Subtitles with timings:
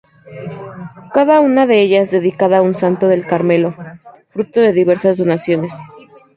[1.13, 3.75] Cada una de ellas dedicada a un santo del Carmelo,
[4.25, 5.77] fruto de diversas donaciones.